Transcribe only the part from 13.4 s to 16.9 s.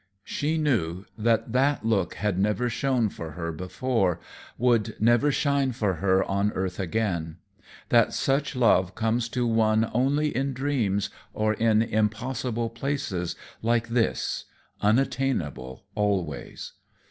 like this, unattainable always.